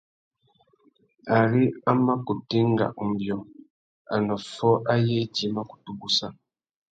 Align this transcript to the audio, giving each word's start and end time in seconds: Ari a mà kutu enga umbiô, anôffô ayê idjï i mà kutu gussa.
Ari 1.39 1.63
a 1.89 1.91
mà 2.05 2.13
kutu 2.25 2.55
enga 2.63 2.85
umbiô, 3.01 3.37
anôffô 4.13 4.69
ayê 4.93 5.15
idjï 5.25 5.45
i 5.49 5.53
mà 5.55 5.61
kutu 5.69 5.91
gussa. 5.99 6.27